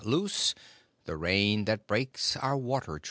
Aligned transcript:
loose 0.05 0.53
The 1.05 1.15
rain 1.17 1.65
that 1.65 1.85
breaks 1.87 2.33
the 2.39 2.57
Water 2.57 2.93
Truce. 2.93 2.97